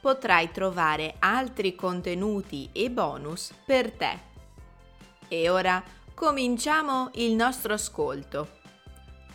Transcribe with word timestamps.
potrai 0.00 0.50
trovare 0.50 1.16
altri 1.18 1.74
contenuti 1.74 2.68
e 2.72 2.90
bonus 2.90 3.52
per 3.64 3.92
te. 3.92 4.18
E 5.28 5.48
ora 5.48 5.82
cominciamo 6.14 7.10
il 7.14 7.34
nostro 7.34 7.74
ascolto. 7.74 8.56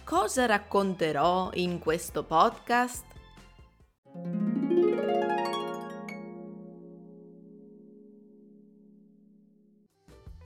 Cosa 0.03 0.45
racconterò 0.45 1.49
in 1.53 1.80
questo 1.80 2.23
podcast? 2.23 3.05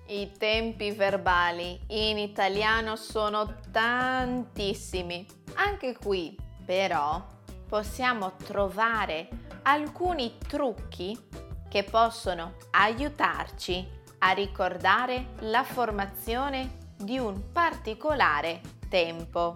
I 0.10 0.32
tempi 0.38 0.92
verbali 0.92 1.80
in 1.88 2.18
italiano 2.18 2.96
sono 2.96 3.60
tantissimi. 3.72 5.26
Anche 5.56 5.98
qui, 5.98 6.38
però, 6.66 7.26
possiamo 7.68 8.36
trovare 8.38 9.28
alcuni 9.68 10.38
trucchi 10.48 11.18
che 11.68 11.84
possono 11.84 12.54
aiutarci 12.72 13.86
a 14.20 14.32
ricordare 14.32 15.34
la 15.40 15.64
formazione 15.64 16.78
di 16.96 17.18
un 17.18 17.52
particolare 17.52 18.62
tempo. 18.88 19.56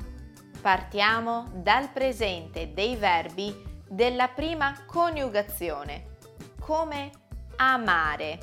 Partiamo 0.59 1.49
dal 1.53 1.89
presente 1.91 2.73
dei 2.73 2.97
verbi 2.97 3.55
della 3.87 4.27
prima 4.27 4.83
coniugazione, 4.85 6.17
come 6.59 7.09
amare 7.55 8.37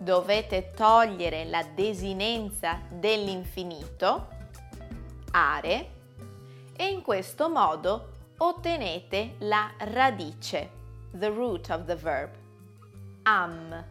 dovete 0.00 0.72
togliere 0.74 1.44
la 1.44 1.62
desinenza 1.62 2.80
dell'infinito, 2.90 4.28
are, 5.32 5.90
e 6.74 6.86
in 6.86 7.02
questo 7.02 7.50
modo 7.50 8.12
ottenete 8.38 9.34
la 9.40 9.70
radice, 9.76 10.80
the 11.12 11.30
root 11.30 11.70
of 11.70 11.84
the 11.86 11.96
verb. 11.96 12.30
Am. 13.24 13.84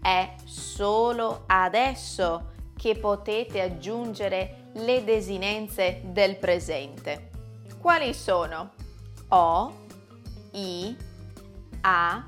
È 0.00 0.34
solo 0.44 1.44
adesso 1.46 2.50
che 2.76 2.96
potete 2.96 3.60
aggiungere 3.60 4.70
le 4.74 5.04
desinenze 5.04 6.00
del 6.04 6.36
presente. 6.36 7.30
Quali 7.80 8.12
sono? 8.14 8.72
O, 9.28 9.86
i, 10.52 10.96
a, 11.82 12.24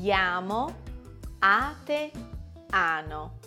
iamo, 0.00 0.74
ate, 1.38 2.10
ano. 2.70 3.38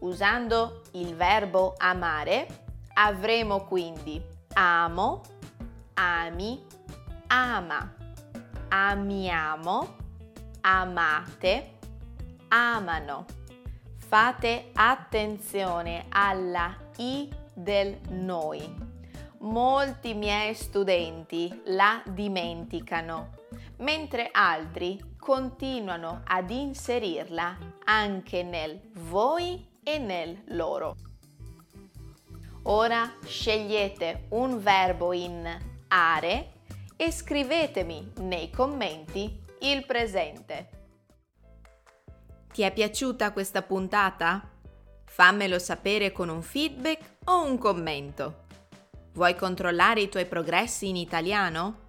Usando 0.00 0.82
il 0.92 1.14
verbo 1.14 1.74
amare 1.78 2.64
avremo 2.94 3.64
quindi 3.64 4.22
amo, 4.54 5.22
ami, 5.94 6.60
ama, 7.28 7.94
amiamo, 8.74 9.96
amate, 10.62 11.78
amano. 12.48 13.26
Fate 13.98 14.70
attenzione 14.72 16.06
alla 16.08 16.74
I 16.96 17.28
del 17.52 17.98
noi. 18.08 18.90
Molti 19.40 20.14
miei 20.14 20.54
studenti 20.54 21.62
la 21.66 22.02
dimenticano, 22.06 23.32
mentre 23.78 24.30
altri 24.32 25.16
continuano 25.18 26.22
ad 26.24 26.50
inserirla 26.50 27.58
anche 27.84 28.42
nel 28.42 28.80
voi 28.92 29.68
e 29.82 29.98
nel 29.98 30.44
loro. 30.48 30.96
Ora 32.62 33.16
scegliete 33.22 34.28
un 34.30 34.62
verbo 34.62 35.12
in 35.12 35.58
are 35.88 36.52
e 36.96 37.10
scrivetemi 37.10 38.12
nei 38.20 38.50
commenti 38.50 39.40
il 39.60 39.84
presente. 39.86 40.68
Ti 42.52 42.62
è 42.62 42.72
piaciuta 42.72 43.32
questa 43.32 43.62
puntata? 43.62 44.48
Fammelo 45.04 45.58
sapere 45.58 46.12
con 46.12 46.28
un 46.28 46.42
feedback 46.42 47.16
o 47.24 47.44
un 47.44 47.58
commento. 47.58 48.44
Vuoi 49.12 49.34
controllare 49.34 50.02
i 50.02 50.08
tuoi 50.08 50.26
progressi 50.26 50.88
in 50.88 50.96
italiano? 50.96 51.82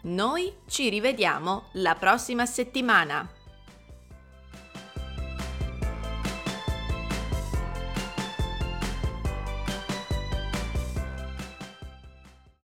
Noi 0.04 0.54
ci 0.68 0.88
rivediamo 0.90 1.70
la 1.74 1.96
prossima 1.96 2.46
settimana! 2.46 3.28